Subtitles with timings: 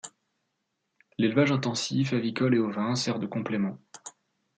[1.19, 3.77] L'élevage intensif, avicole et ovin, sert de complément.